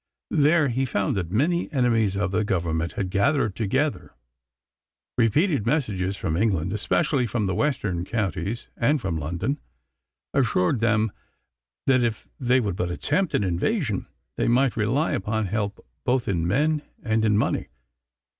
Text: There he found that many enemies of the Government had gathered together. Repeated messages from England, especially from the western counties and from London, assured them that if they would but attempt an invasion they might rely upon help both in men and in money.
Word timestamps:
There 0.33 0.69
he 0.69 0.83
found 0.83 1.15
that 1.15 1.29
many 1.29 1.71
enemies 1.71 2.15
of 2.17 2.31
the 2.31 2.43
Government 2.43 2.93
had 2.93 3.11
gathered 3.11 3.55
together. 3.55 4.15
Repeated 5.15 5.63
messages 5.67 6.17
from 6.17 6.35
England, 6.35 6.73
especially 6.73 7.27
from 7.27 7.45
the 7.45 7.53
western 7.53 8.03
counties 8.03 8.67
and 8.75 8.99
from 8.99 9.19
London, 9.19 9.59
assured 10.33 10.79
them 10.79 11.11
that 11.85 12.01
if 12.01 12.27
they 12.39 12.59
would 12.59 12.75
but 12.77 12.89
attempt 12.89 13.35
an 13.35 13.43
invasion 13.43 14.07
they 14.37 14.47
might 14.47 14.75
rely 14.75 15.11
upon 15.11 15.45
help 15.45 15.85
both 16.03 16.27
in 16.27 16.47
men 16.47 16.81
and 17.03 17.23
in 17.23 17.37
money. 17.37 17.67